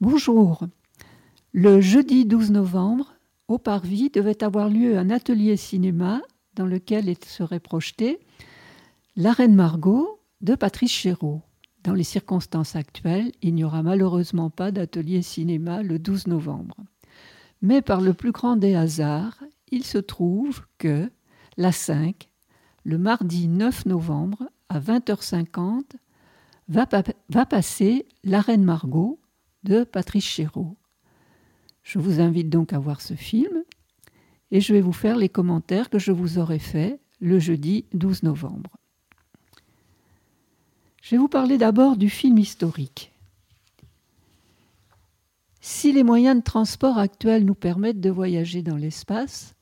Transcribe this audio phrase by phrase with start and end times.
[0.00, 0.66] Bonjour.
[1.52, 3.14] Le jeudi 12 novembre,
[3.46, 6.20] au Parvis, devait avoir lieu un atelier cinéma
[6.56, 8.18] dans lequel serait projeté
[9.14, 11.42] La Reine Margot de Patrice Chéreau.
[11.84, 16.76] Dans les circonstances actuelles, il n'y aura malheureusement pas d'atelier cinéma le 12 novembre.
[17.62, 21.08] Mais par le plus grand des hasards, il se trouve que
[21.56, 22.28] la 5,
[22.82, 25.82] le mardi 9 novembre à 20h50,
[26.68, 26.88] va,
[27.28, 29.20] va passer La Reine Margot
[29.64, 30.76] de Patrice Chéreau.
[31.82, 33.64] Je vous invite donc à voir ce film
[34.50, 38.22] et je vais vous faire les commentaires que je vous aurai faits le jeudi 12
[38.22, 38.76] novembre.
[41.02, 43.12] Je vais vous parler d'abord du film historique.
[45.60, 49.54] Si les moyens de transport actuels nous permettent de voyager dans l'espace,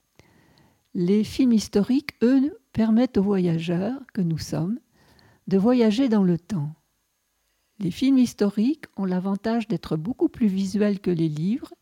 [0.94, 4.78] les films historiques, eux, permettent aux voyageurs que nous sommes
[5.48, 6.74] de voyager dans le temps.
[7.82, 11.74] Les films historiques ont l'avantage d'être beaucoup plus visuels que les livres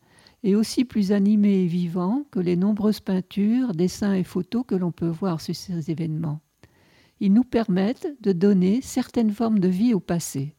[0.42, 4.92] et aussi plus animés et vivants que les nombreuses peintures, dessins et photos que l'on
[4.92, 6.40] peut voir sur ces événements.
[7.20, 10.57] Ils nous permettent de donner certaines formes de vie au passé.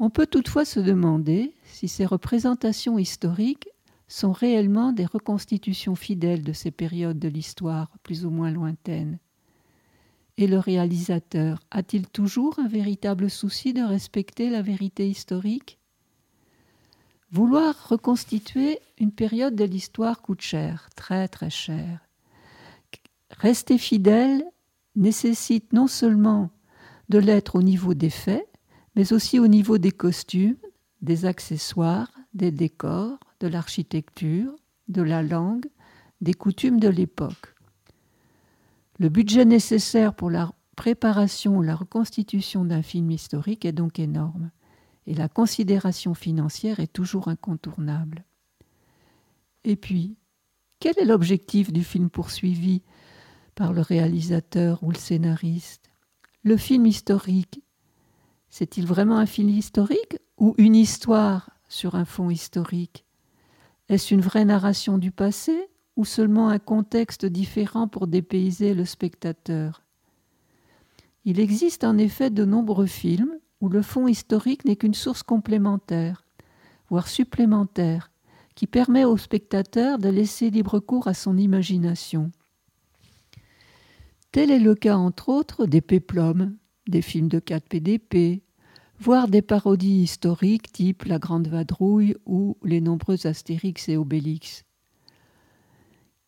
[0.00, 3.68] On peut toutefois se demander si ces représentations historiques
[4.08, 9.20] sont réellement des reconstitutions fidèles de ces périodes de l'histoire plus ou moins lointaines.
[10.40, 15.80] Et le réalisateur a-t-il toujours un véritable souci de respecter la vérité historique?
[17.32, 22.06] Vouloir reconstituer une période de l'histoire coûte cher, très très cher.
[23.30, 24.44] Rester fidèle
[24.94, 26.50] nécessite non seulement
[27.08, 28.48] de l'être au niveau des faits,
[28.94, 30.56] mais aussi au niveau des costumes,
[31.02, 34.54] des accessoires, des décors, de l'architecture,
[34.86, 35.66] de la langue,
[36.20, 37.56] des coutumes de l'époque.
[38.98, 44.50] Le budget nécessaire pour la préparation ou la reconstitution d'un film historique est donc énorme
[45.06, 48.24] et la considération financière est toujours incontournable.
[49.64, 50.16] Et puis,
[50.80, 52.82] quel est l'objectif du film poursuivi
[53.54, 55.90] par le réalisateur ou le scénariste?
[56.42, 57.62] Le film historique,
[58.50, 63.04] c'est-il vraiment un film historique ou une histoire sur un fond historique?
[63.88, 69.82] Est-ce une vraie narration du passé ou seulement un contexte différent pour dépayser le spectateur
[71.24, 76.24] Il existe en effet de nombreux films où le fond historique n'est qu'une source complémentaire,
[76.88, 78.12] voire supplémentaire,
[78.54, 82.30] qui permet au spectateur de laisser libre cours à son imagination.
[84.30, 86.56] Tel est le cas entre autres des péplums,
[86.86, 88.44] des films de 4 PDP,
[89.00, 94.64] voire des parodies historiques type La Grande Vadrouille ou les nombreux Astérix et Obélix.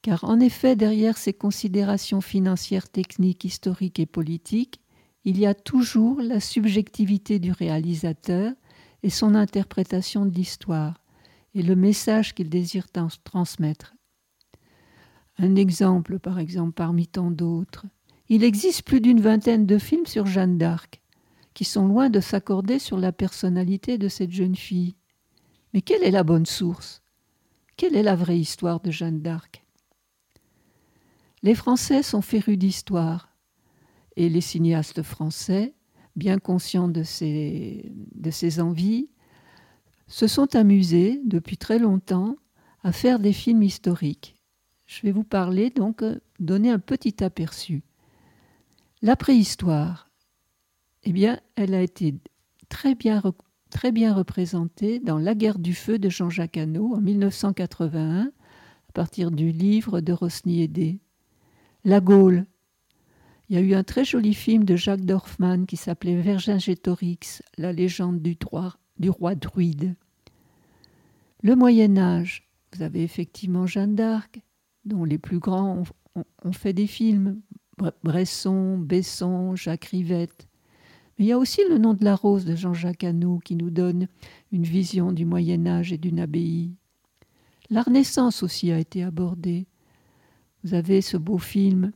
[0.02, 4.80] Car en effet, derrière ces considérations financières, techniques, historiques et politiques,
[5.24, 8.52] il y a toujours la subjectivité du réalisateur
[9.02, 11.00] et son interprétation de l'histoire
[11.54, 12.86] et le message qu'il désire
[13.24, 13.94] transmettre.
[15.38, 17.86] Un exemple, par exemple, parmi tant d'autres.
[18.28, 21.00] Il existe plus d'une vingtaine de films sur Jeanne d'Arc,
[21.52, 24.94] qui sont loin de s'accorder sur la personnalité de cette jeune fille.
[25.74, 27.02] Mais quelle est la bonne source?
[27.76, 29.64] Quelle est la vraie histoire de Jeanne d'Arc?
[31.42, 33.30] Les Français sont férus d'histoire,
[34.16, 35.74] et les cinéastes français,
[36.14, 39.08] bien conscients de ces, envies,
[40.06, 42.36] se sont amusés depuis très longtemps
[42.82, 44.36] à faire des films historiques.
[44.84, 47.84] Je vais vous parler donc, euh, donner un petit aperçu.
[49.02, 50.10] La préhistoire,
[51.04, 52.14] eh bien, elle a été
[52.68, 53.22] très bien,
[53.70, 58.32] très bien représentée dans La guerre du feu de Jean-Jacques Hano en 1981,
[58.88, 61.00] à partir du livre de Rosny Aidé.
[61.84, 62.44] La Gaule,
[63.48, 67.72] il y a eu un très joli film de Jacques Dorfman qui s'appelait Vergingétorix, la
[67.72, 68.36] légende du,
[69.10, 69.96] roi druide.
[71.42, 74.42] Le Moyen Âge, vous avez effectivement Jeanne d'Arc,
[74.84, 75.82] dont les plus grands
[76.14, 77.40] ont, fait des films,
[78.04, 80.48] Bresson, Besson, Jacques Rivette.
[81.18, 83.70] Mais il y a aussi le nom de la rose de Jean-Jacques Hano qui nous
[83.70, 84.06] donne
[84.52, 86.74] une vision du Moyen Âge et d'une abbaye.
[87.70, 89.66] La Renaissance aussi a été abordée.
[90.62, 91.92] Vous avez ce beau film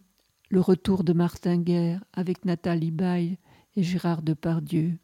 [0.49, 3.39] le retour de Martin Guerre avec Nathalie Baye
[3.77, 4.95] et Gérard Depardieu.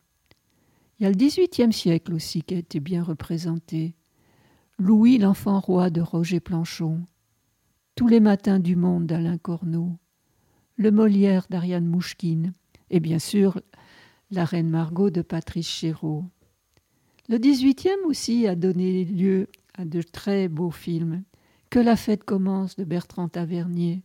[0.98, 3.96] Il y a le XVIIIe siècle aussi qui a été bien représenté.
[4.78, 7.02] Louis l'enfant roi de Roger Planchon.
[7.96, 9.98] Tous les matins du monde d'Alain Corneau.
[10.76, 12.54] Le Molière d'Ariane Mouchkine.
[12.88, 13.60] Et bien sûr,
[14.30, 16.24] la Reine Margot de Patrice Chéreau.
[17.28, 21.24] Le XVIIIe aussi a donné lieu à de très beaux films.
[21.70, 24.02] Que la fête commence de Bertrand Tavernier.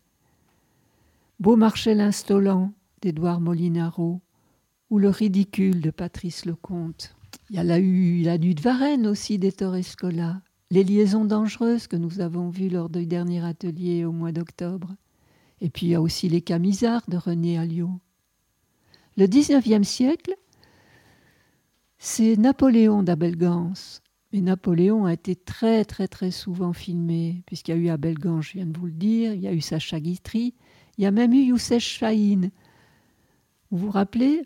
[1.40, 2.72] Beaumarchais l'instolant
[3.02, 4.22] d'Édouard Molinaro
[4.92, 7.16] ou Le ridicule de Patrice Lecomte.
[7.50, 11.96] Il y a la, la nuit de Varennes aussi d'Ettore Scola, les liaisons dangereuses que
[11.96, 14.96] nous avons vues lors du dernier atelier au mois d'octobre.
[15.60, 18.00] Et puis il y a aussi les Camisards de René Alliot.
[19.18, 20.36] Le XIXe siècle,
[21.98, 23.74] c'est Napoléon d'Abel Gans.
[24.36, 28.42] Mais Napoléon a été très très très souvent filmé, puisqu'il y a eu Abel Gans,
[28.42, 30.54] je viens de vous le dire, il y a eu Sacha Guitry,
[30.98, 32.52] il y a même eu Youssef Chahine.
[33.72, 34.42] Vous vous rappelez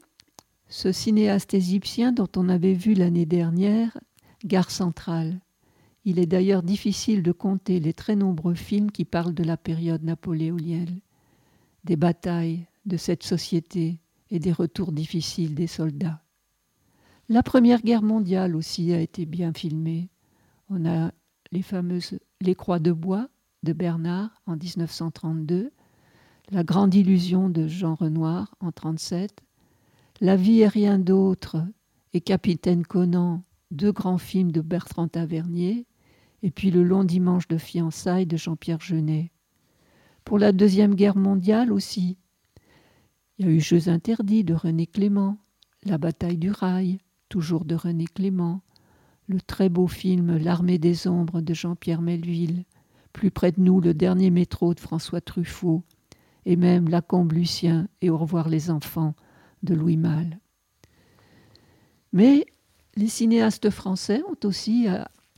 [0.68, 3.98] ce cinéaste égyptien dont on avait vu l'année dernière
[4.46, 5.40] Gare centrale?
[6.06, 10.04] Il est d'ailleurs difficile de compter les très nombreux films qui parlent de la période
[10.04, 11.00] napoléonienne,
[11.84, 13.98] des batailles de cette société
[14.30, 16.22] et des retours difficiles des soldats.
[17.32, 20.10] La Première Guerre mondiale aussi a été bien filmée.
[20.68, 21.12] On a
[21.52, 23.30] les fameuses Les Croix de bois
[23.62, 25.72] de Bernard en 1932,
[26.50, 29.44] La Grande Illusion de Jean Renoir en 1937,
[30.22, 31.64] La vie et rien d'autre
[32.14, 35.86] et Capitaine Conan, deux grands films de Bertrand Tavernier,
[36.42, 39.32] et puis Le long dimanche de fiançailles de Jean-Pierre Jeunet.
[40.26, 42.18] Pour la Deuxième Guerre mondiale aussi,
[43.38, 45.38] il y a eu Jeux interdits de René Clément,
[45.86, 46.98] La bataille du rail,
[47.30, 48.62] toujours de René Clément,
[49.28, 52.66] le très beau film L'armée des ombres de Jean-Pierre Melville,
[53.14, 55.84] plus près de nous le dernier métro de François Truffaut,
[56.46, 59.14] et même La Combe Lucien et Au revoir les enfants
[59.64, 60.40] de Louis Malle.
[62.12, 62.46] Mais
[62.96, 64.88] les cinéastes français ont aussi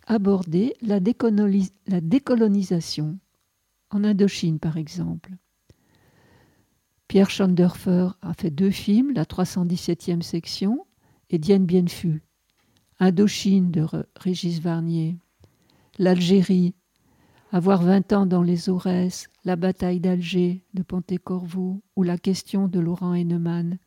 [0.08, 3.20] abordé la, décolonisation,
[3.90, 5.32] en Indochine par exemple.
[7.10, 10.86] Pierre Schonderfer a fait deux films, la 317e section
[11.32, 11.66] et Dien
[13.00, 13.88] Indochine de
[14.18, 15.18] Régis Varnier,
[15.98, 16.76] l'Algérie,
[17.54, 22.82] avoir 20 ans dans les Aurès, la bataille d'Alger de Pontecorvo ou la question de
[22.82, 23.78] Laurent Hennemann.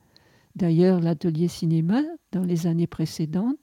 [0.56, 2.00] D'ailleurs, l'atelier cinéma,
[2.32, 3.62] dans les années précédentes,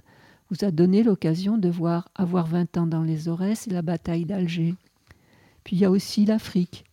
[0.50, 4.26] vous a donné l'occasion de voir Avoir 20 ans dans les Aurès et la bataille
[4.26, 4.76] d'Alger.
[5.64, 6.84] Puis il y a aussi l'Afrique,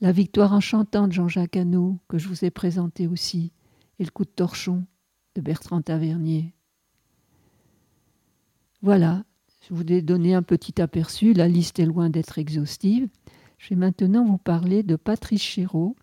[0.00, 3.52] la victoire enchantante de Jean-Jacques Hano, que je vous ai présenté aussi,
[4.00, 4.84] et le coup de torchon
[5.36, 6.54] de Bertrand Tavernier.
[8.80, 9.24] Voilà,
[9.68, 13.08] je vous ai donné un petit aperçu, la liste est loin d'être exhaustive.
[13.58, 15.94] Je vais maintenant vous parler de Patrice Chéreau,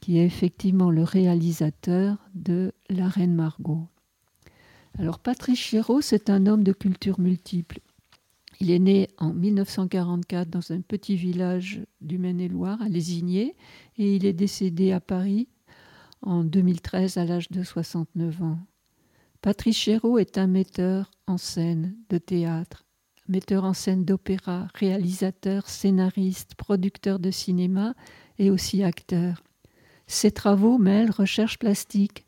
[0.00, 3.86] qui est effectivement le réalisateur de La Reine Margot.
[4.98, 7.78] Alors Patrice Chéreau, c'est un homme de culture multiple.
[8.60, 13.56] Il est né en 1944 dans un petit village du Maine-et-Loire, à Lésigné,
[13.98, 15.48] et il est décédé à Paris
[16.24, 18.58] en 2013 à l'âge de 69 ans.
[19.42, 22.86] Patrice Chéreau est un metteur en scène de théâtre,
[23.28, 27.94] metteur en scène d'opéra, réalisateur, scénariste, producteur de cinéma
[28.38, 29.42] et aussi acteur.
[30.06, 32.24] Ses travaux mêlent recherche plastique,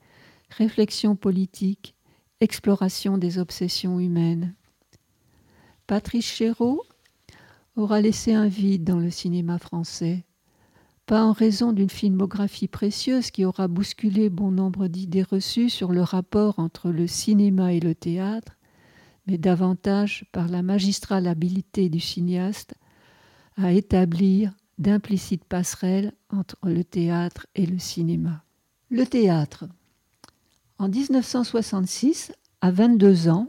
[0.50, 1.94] réflexion politique,
[2.40, 4.54] exploration des obsessions humaines.
[5.86, 6.82] Patrice Chéreau
[7.76, 10.25] aura laissé un vide dans le cinéma français
[11.06, 16.02] pas en raison d'une filmographie précieuse qui aura bousculé bon nombre d'idées reçues sur le
[16.02, 18.56] rapport entre le cinéma et le théâtre,
[19.28, 22.74] mais davantage par la magistrale habileté du cinéaste
[23.56, 28.42] à établir d'implicites passerelles entre le théâtre et le cinéma.
[28.90, 29.64] Le théâtre.
[30.78, 33.48] En 1966, à 22 ans,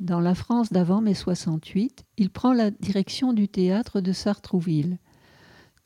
[0.00, 4.98] dans la France d'avant mai 68, il prend la direction du théâtre de Sartrouville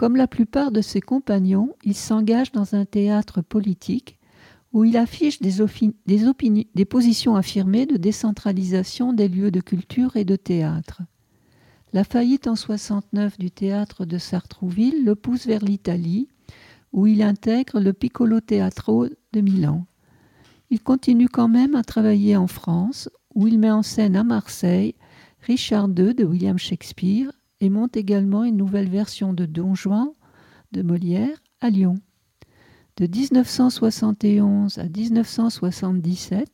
[0.01, 4.19] comme la plupart de ses compagnons, il s'engage dans un théâtre politique
[4.73, 11.03] où il affiche des, positions affirmées de décentralisation des lieux de culture et de théâtre.
[11.93, 16.29] La faillite en 69 du théâtre de Sartrouville le pousse vers l'Italie,
[16.95, 19.85] où il intègre le Piccolo Teatro de Milan.
[20.71, 24.95] Il continue quand même à travailler en France, où il met en scène à Marseille
[25.43, 30.09] Richard II de William Shakespeare et monte également une nouvelle version de Don Juan
[30.73, 31.97] de Molière à Lyon.
[32.97, 36.49] De 1971 à 1977,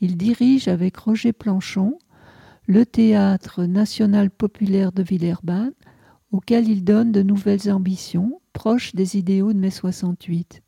[0.00, 1.98] il dirige avec Roger Planchon
[2.66, 5.72] le Théâtre national populaire de Villeurbanne,
[6.30, 10.62] auquel il donne de nouvelles ambitions proches des idéaux de mai 68.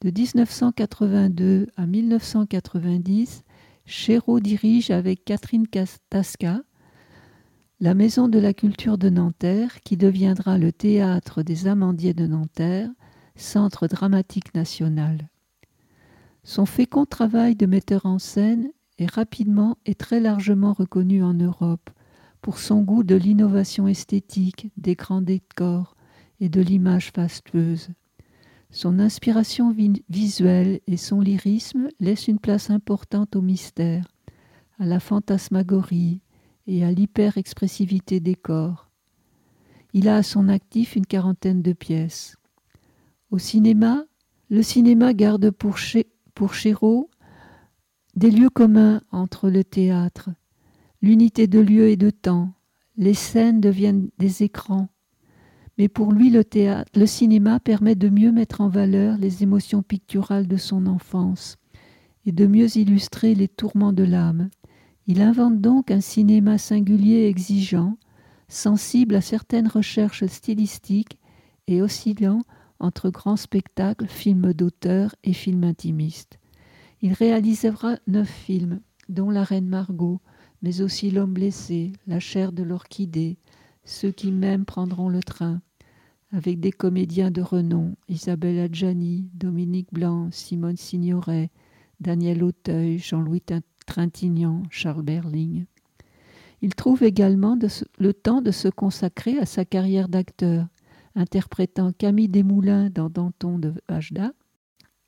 [0.00, 3.42] De 1982 à 1990,
[3.84, 5.66] Chéreau dirige avec Catherine
[6.08, 6.60] Tasca
[7.80, 12.90] la Maison de la Culture de Nanterre, qui deviendra le théâtre des Amandiers de Nanterre,
[13.36, 15.28] centre dramatique national.
[16.42, 21.90] Son fécond travail de metteur en scène est rapidement et très largement reconnu en Europe
[22.42, 25.94] pour son goût de l'innovation esthétique, des grands décors
[26.40, 27.90] et de l'image fastueuse.
[28.70, 29.72] Son inspiration
[30.08, 34.08] visuelle et son lyrisme laissent une place importante au mystère,
[34.80, 36.20] à la fantasmagorie
[36.68, 38.90] et à l'hyper-expressivité des corps.
[39.94, 42.36] Il a à son actif une quarantaine de pièces.
[43.30, 44.04] Au cinéma,
[44.50, 45.76] le cinéma garde pour,
[46.34, 47.10] pour Chéreau
[48.14, 50.30] des lieux communs entre le théâtre,
[51.02, 52.52] l'unité de lieu et de temps.
[52.96, 54.88] Les scènes deviennent des écrans.
[55.78, 60.56] Mais pour lui, le cinéma permet de mieux mettre en valeur les émotions picturales de
[60.56, 61.56] son enfance
[62.26, 64.50] et de mieux illustrer les tourments de l'âme.
[65.10, 67.96] Il invente donc un cinéma singulier exigeant,
[68.48, 71.18] sensible à certaines recherches stylistiques
[71.66, 72.42] et oscillant
[72.78, 76.38] entre grands spectacles, films d'auteur et films intimistes.
[77.00, 80.20] Il réalisera neuf films, dont La Reine Margot,
[80.60, 83.38] mais aussi L'homme blessé, La chair de l'orchidée,
[83.84, 85.62] Ceux qui m'aiment prendront le train,
[86.32, 91.50] avec des comédiens de renom, Isabelle Adjani, Dominique Blanc, Simone Signoret,
[91.98, 93.40] Daniel Auteuil, Jean-Louis
[93.88, 95.64] Trintignant, Charles Berling.
[96.62, 97.58] Il trouve également
[97.98, 100.66] le temps de se consacrer à sa carrière d'acteur,
[101.14, 104.32] interprétant Camille Desmoulins dans Danton de Hajda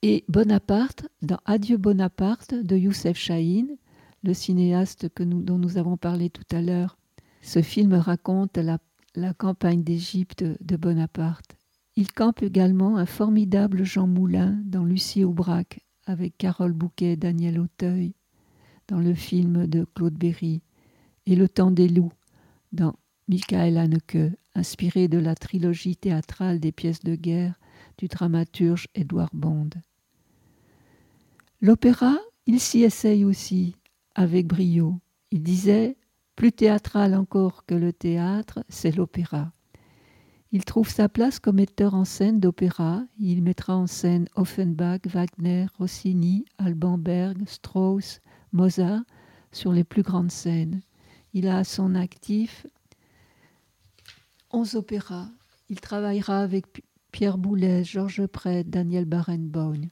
[0.03, 3.77] et Bonaparte dans Adieu Bonaparte de Youssef Chahine,
[4.23, 6.97] le cinéaste dont nous avons parlé tout à l'heure.
[7.43, 8.79] Ce film raconte la
[9.15, 11.57] la campagne d'Égypte de Bonaparte.
[11.97, 17.59] Il campe également un formidable Jean Moulin dans Lucie Aubrac avec Carole Bouquet et Daniel
[17.59, 18.15] Auteuil
[18.91, 20.63] dans le film de Claude Berry
[21.25, 22.13] et Le temps des loups
[22.73, 22.97] dans
[23.29, 27.55] Michael Haneke, inspiré de la trilogie théâtrale des pièces de guerre
[27.99, 29.71] du dramaturge Édouard Bond.
[31.61, 32.17] L'opéra,
[32.47, 33.77] il s'y essaye aussi
[34.17, 34.99] avec brio.
[35.31, 35.97] Il disait
[36.35, 39.53] plus théâtral encore que le théâtre, c'est l'opéra.
[40.51, 43.05] Il trouve sa place comme metteur en scène d'opéra.
[43.21, 48.21] Il mettra en scène Offenbach, Wagner, Rossini, Alban Berg, Strauss,
[48.53, 49.03] Mozart
[49.53, 50.81] sur les plus grandes scènes.
[51.33, 52.67] Il a à son actif
[54.51, 55.29] onze opéras.
[55.69, 59.89] Il travaillera avec Pierre Boulez, Georges Prêtre, Daniel Barenboim.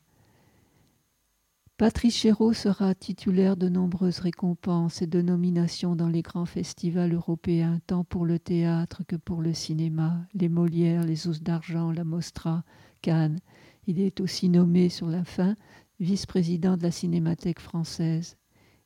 [1.77, 7.79] Patrice Chéreau sera titulaire de nombreuses récompenses et de nominations dans les grands festivals européens,
[7.87, 12.65] tant pour le théâtre que pour le cinéma, les Molières, les Os d'Argent, la Mostra,
[13.01, 13.39] Cannes.
[13.87, 15.55] Il est aussi nommé sur la fin
[16.01, 18.37] vice-président de la Cinémathèque française.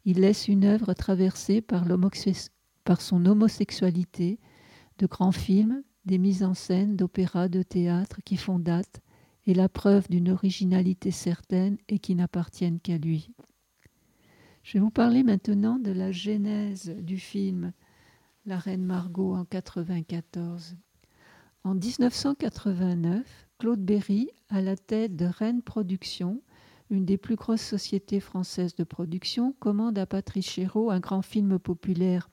[0.04, 1.84] Il laisse une œuvre traversée par,
[3.00, 4.38] son homosexualité,
[4.98, 9.00] de grands films, des mises en scène, d'opéras, de théâtre qui font date
[9.46, 13.30] et la preuve d'une originalité certaine et qui n'appartiennent qu'à lui.
[14.62, 17.72] Je vais vous parler maintenant de la genèse du film
[18.46, 20.76] La Reine Margot en 1994.
[21.64, 26.42] En 1989, Claude Berry, à la tête de Rennes Productions,
[26.92, 31.58] une des plus grosses sociétés françaises de production, commande à Patrice Chéreau un grand film
[31.58, 32.30] populaire.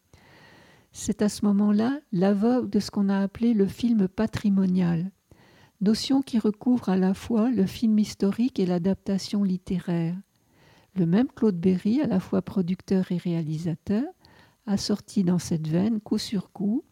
[0.92, 5.12] C'est à ce moment-là la vogue de ce qu'on a appelé le film patrimonial
[5.82, 10.16] notion qui recouvre à la fois le film historique et l'adaptation littéraire.
[10.96, 14.04] Le même Claude Berry, à la fois producteur et réalisateur,
[14.66, 16.84] a sorti dans cette veine, coup sur coup,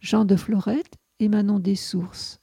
[0.00, 2.40] Jean de Florette et Manon des Sources.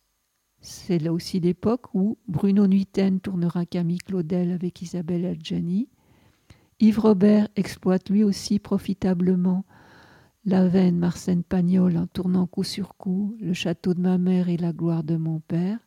[0.62, 5.88] C'est là aussi l'époque où Bruno Nuiten tournera Camille Claudel avec Isabelle Adjani.
[6.80, 9.66] Yves Robert exploite lui aussi profitablement
[10.46, 14.58] la veine Marcène Pagnol en tournant coup sur coup Le château de ma mère et
[14.58, 15.80] la gloire de mon père.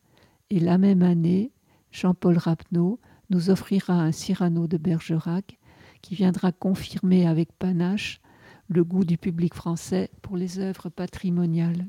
[0.49, 1.51] Et la même année,
[1.91, 2.99] Jean-Paul Rapneau
[3.29, 5.57] nous offrira un Cyrano de Bergerac
[6.01, 8.21] qui viendra confirmer avec panache
[8.67, 11.87] le goût du public français pour les œuvres patrimoniales.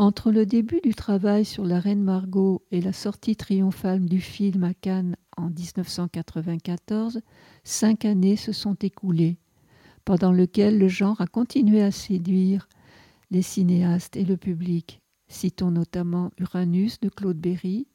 [0.00, 4.62] Entre le début du travail sur la Reine Margot et la sortie triomphale du film
[4.62, 7.20] à Cannes en 1994,
[7.64, 9.38] cinq années se sont écoulées
[10.04, 12.68] pendant lequel le genre a continué à séduire
[13.32, 15.00] les cinéastes et le public.
[15.26, 17.88] Citons notamment Uranus de Claude Berry,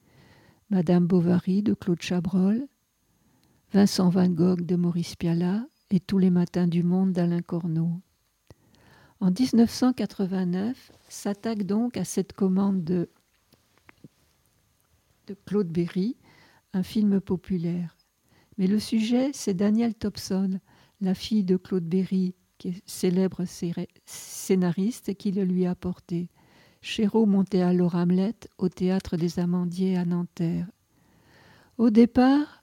[0.69, 2.67] Madame Bovary de Claude Chabrol,
[3.71, 8.01] Vincent Van Gogh de Maurice Pialat et Tous les matins du monde d'Alain Corneau.
[9.23, 13.09] En 1989, s'attaque donc à cette commande de,
[15.27, 16.17] de Claude Berry
[16.73, 17.95] un film populaire.
[18.57, 20.59] Mais le sujet, c'est Daniel Thompson,
[20.99, 22.35] la fille de Claude Berry,
[22.85, 23.45] célèbre
[24.03, 26.27] scénariste, qui le lui a apporté.
[26.81, 30.67] Chéreau montait alors Hamlet au théâtre des Amandiers à Nanterre.
[31.77, 32.61] Au départ,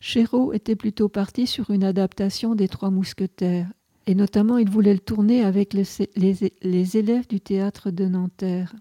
[0.00, 3.70] Chéreau était plutôt parti sur une adaptation des Trois Mousquetaires,
[4.06, 8.74] et notamment il voulait le tourner avec les, élèves du théâtre de Nanterre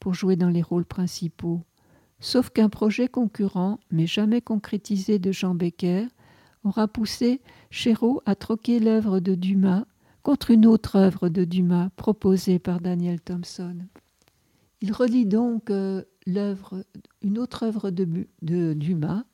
[0.00, 1.62] pour jouer dans les rôles principaux.
[2.20, 6.06] Sauf qu'un projet concurrent, mais jamais concrétisé de Jean Becker,
[6.64, 7.40] aura poussé
[7.70, 9.84] Chéreau à troquer l'œuvre de Dumas
[10.22, 13.76] contre une autre œuvre de Dumas proposée par Daniel Thompson.
[14.80, 19.24] Il relit donc euh, une autre œuvre de, de, Dumas,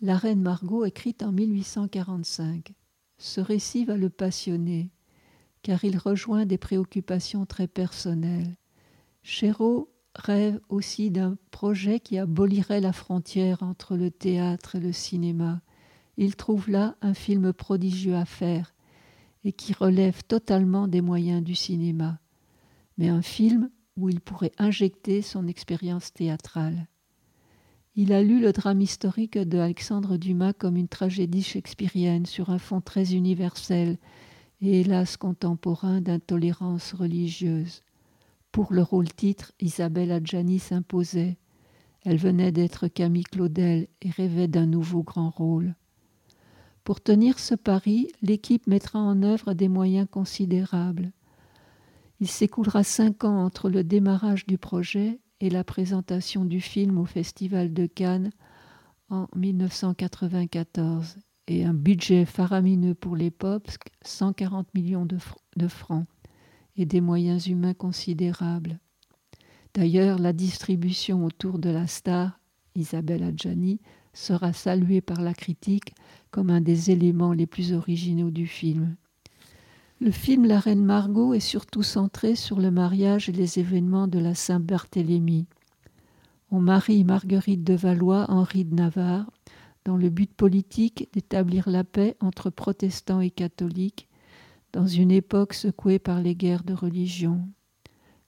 [0.00, 2.72] La Reine Margot, écrite en 1845.
[3.22, 4.90] Ce récit va le passionner,
[5.62, 8.56] car il rejoint des préoccupations très personnelles.
[9.22, 15.62] Chéreau rêve aussi d'un projet qui abolirait la frontière entre le théâtre et le cinéma.
[16.16, 18.74] Il trouve là un film prodigieux à faire
[19.44, 22.18] et qui relève totalement des moyens du cinéma,
[22.98, 26.88] mais un film où il pourrait injecter son expérience théâtrale.
[27.94, 32.58] Il a lu le drame historique de Alexandre Dumas comme une tragédie shakespearienne sur un
[32.58, 33.98] fond très universel
[34.62, 37.82] et hélas contemporain d'intolérance religieuse.
[38.50, 41.36] Pour le rôle-titre, Isabelle Adjani s'imposait.
[42.04, 45.74] Elle venait d'être Camille Claudel et rêvait d'un nouveau grand rôle.
[46.84, 51.12] Pour tenir ce pari, l'équipe mettra en œuvre des moyens considérables.
[52.20, 57.04] Il s'écoulera cinq ans entre le démarrage du projet et la présentation du film au
[57.04, 58.30] Festival de Cannes
[59.10, 61.16] en 1994
[61.48, 66.06] et un budget faramineux pour l'époque, 140 millions de, francs,
[66.76, 68.78] et des moyens humains considérables.
[69.74, 72.38] D'ailleurs, la distribution autour de la star,
[72.76, 73.80] Isabelle Adjani,
[74.12, 75.92] sera saluée par la critique
[76.30, 78.94] comme un des éléments les plus originaux du film.
[80.02, 84.18] Le film La Reine Margot est surtout centré sur le mariage et les événements de
[84.18, 85.46] la Saint-Barthélemy.
[86.50, 89.30] On marie Marguerite de Valois, Henri de Navarre,
[89.84, 94.08] dans le but politique d'établir la paix entre protestants et catholiques
[94.72, 97.48] dans une époque secouée par les guerres de religion.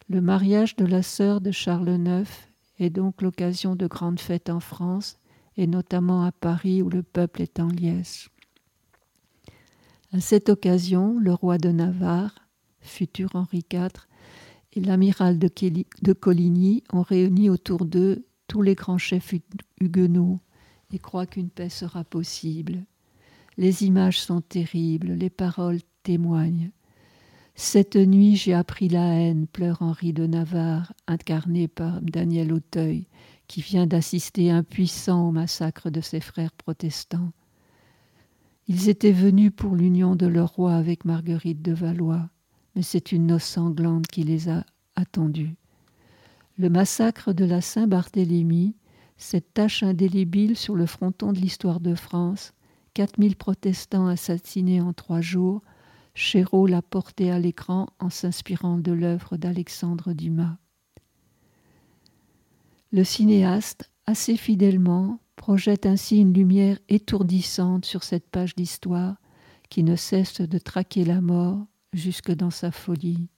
[0.08, 2.30] Le mariage de la sœur de Charles IX
[2.78, 5.18] est donc l'occasion de grandes fêtes en France
[5.56, 8.28] et notamment à Paris où le peuple est en liesse.
[10.14, 12.46] À cette occasion, le roi de Navarre,
[12.80, 13.88] futur Henri IV,
[14.74, 19.34] et l'amiral de, Coligny ont réuni autour d'eux tous les grands chefs
[19.80, 20.38] huguenots
[20.92, 22.84] et croient qu'une paix sera possible.
[23.56, 26.70] Les images sont terribles, les paroles témoignent.
[27.56, 33.08] Cette nuit, j'ai appris la haine, pleure Henri de Navarre, incarné par Daniel Auteuil,
[33.48, 37.32] qui vient d'assister impuissant au massacre de ses frères protestants.
[38.66, 42.30] Ils étaient venus pour l'union de leur roi avec Marguerite de Valois,
[42.74, 44.64] mais c'est une noce sanglante qui les a
[44.96, 45.54] attendus.
[46.56, 48.74] Le massacre de la Saint-Barthélemy,
[49.16, 52.52] cette tache indélébile sur le fronton de l'histoire de France,
[52.94, 55.62] 4000 protestants assassinés en trois jours,
[56.14, 60.56] Chéreau l'a porté à l'écran en s'inspirant de l'œuvre d'Alexandre Dumas.
[62.92, 69.16] Le cinéaste, assez fidèlement, projette ainsi une lumière étourdissante sur cette page d'histoire
[69.68, 73.28] qui ne cesse de traquer la mort jusque dans sa folie.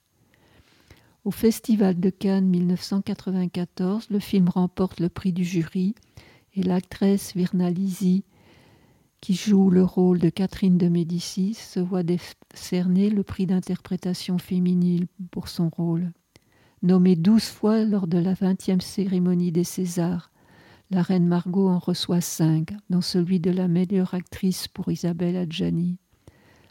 [1.23, 5.93] Au Festival de Cannes 1994, le film remporte le prix du jury
[6.55, 8.23] et l'actrice Virna Lisi,
[9.19, 15.07] qui joue le rôle de Catherine de Médicis, se voit décerner le prix d'interprétation féminine
[15.31, 16.13] pour son rôle.
[16.81, 20.31] Nommée douze fois lors de la vingtième cérémonie des Césars,
[20.89, 25.97] la reine Margot en reçoit cinq, dont celui de la meilleure actrice pour Isabelle Adjani.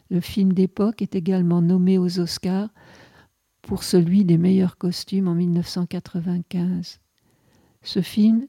[0.09, 2.69] Le film d'époque est également nommé aux Oscars
[3.61, 6.99] pour celui des meilleurs costumes en 1995.
[7.83, 8.47] Ce film,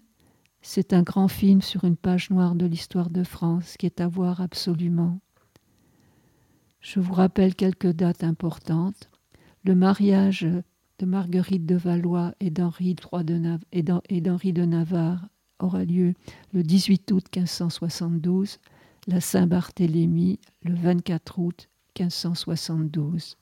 [0.62, 4.08] c'est un grand film sur une page noire de l'histoire de France qui est à
[4.08, 5.18] voir absolument.
[6.80, 9.10] Je vous rappelle quelques dates importantes.
[9.64, 10.46] Le mariage
[10.98, 15.28] de Marguerite de Valois et d'Henri de, de Navarre
[15.58, 16.14] aura lieu
[16.52, 18.58] le 18 août 1572,
[19.06, 21.68] la Saint-Barthélemy le 24 août
[21.98, 23.36] 1572.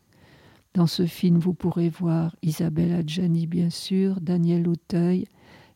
[0.75, 5.27] Dans ce film, vous pourrez voir Isabelle Adjani, bien sûr, Daniel Auteuil,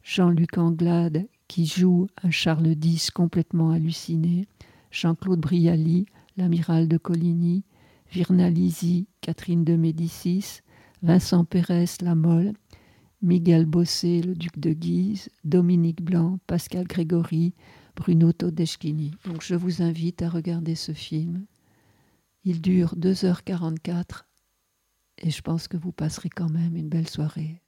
[0.02, 4.46] Jean-Luc Anglade, qui joue un Charles X complètement halluciné,
[4.90, 7.64] Jean-Claude Brialy, l'amiral de Coligny,
[8.12, 10.60] Virna Lisi, Catherine de Médicis,
[11.02, 12.52] Vincent Pérez Lamolle,
[13.22, 17.52] Miguel Bossé, le duc de Guise, Dominique Blanc, Pascal Grégory,
[17.94, 19.12] Bruno Todeschini.
[19.26, 21.44] Donc je vous invite à regarder ce film.
[22.44, 24.24] Il dure 2h44
[25.18, 27.60] et je pense que vous passerez quand même une belle soirée.